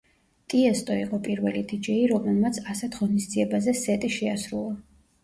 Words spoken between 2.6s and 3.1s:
ასეთ